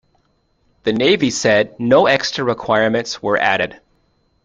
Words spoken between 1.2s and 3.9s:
said no extra requirements were added.